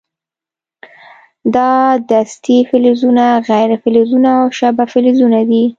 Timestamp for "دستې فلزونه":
2.09-3.25